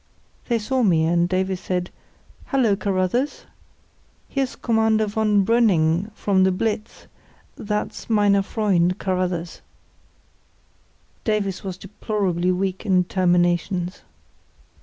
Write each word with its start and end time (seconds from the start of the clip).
They 0.49 0.57
saw 0.57 0.81
me, 0.81 1.05
and 1.05 1.29
Davies 1.29 1.59
said: 1.59 1.91
"Hullo, 2.47 2.75
Carruthers! 2.75 3.45
Here's 4.27 4.55
Commander 4.55 5.05
von 5.05 5.45
Brüning 5.45 6.11
from 6.15 6.43
the 6.43 6.51
Blitz—that's 6.51 8.09
'meiner 8.09 8.41
Freund' 8.41 8.97
Carruthers." 8.97 9.61
(Davies 11.23 11.63
was 11.63 11.77
deplorably 11.77 12.51
weak 12.51 12.83
in 12.83 13.03
terminations.) 13.03 14.01